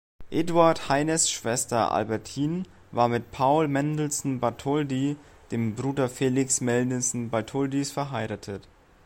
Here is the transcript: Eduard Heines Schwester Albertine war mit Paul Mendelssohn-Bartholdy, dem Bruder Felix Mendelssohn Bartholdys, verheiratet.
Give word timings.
Eduard 0.31 0.89
Heines 0.89 1.29
Schwester 1.29 1.91
Albertine 1.91 2.63
war 2.91 3.07
mit 3.07 3.29
Paul 3.29 3.67
Mendelssohn-Bartholdy, 3.67 5.15
dem 5.51 5.75
Bruder 5.75 6.09
Felix 6.09 6.59
Mendelssohn 6.59 7.29
Bartholdys, 7.29 7.91
verheiratet. 7.91 8.67